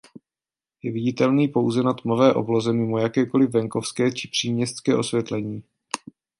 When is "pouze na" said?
1.47-1.93